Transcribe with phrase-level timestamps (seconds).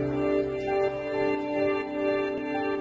[0.00, 0.29] Amen.